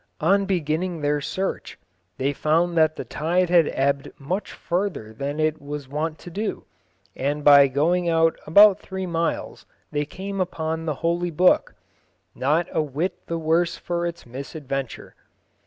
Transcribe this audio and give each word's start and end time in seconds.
On 0.19 0.47
beginning 0.47 0.99
their 1.01 1.21
search, 1.21 1.77
they 2.17 2.33
found 2.33 2.75
that 2.75 2.95
the 2.95 3.05
tide 3.05 3.51
had 3.51 3.69
ebbed 3.71 4.11
much 4.19 4.51
further 4.51 5.13
than 5.13 5.39
it 5.39 5.61
was 5.61 5.87
wont 5.87 6.17
to 6.25 6.31
do, 6.31 6.65
and 7.15 7.43
going 7.45 8.09
out 8.09 8.35
about 8.47 8.79
three 8.79 9.05
miles 9.05 9.67
they 9.91 10.05
came 10.05 10.41
upon 10.41 10.87
the 10.87 10.95
holy 11.05 11.29
book, 11.29 11.75
not 12.33 12.65
a 12.71 12.81
whit 12.81 13.27
the 13.27 13.37
worse 13.37 13.77
for 13.77 14.07
its 14.07 14.25
misadventure. 14.25 15.13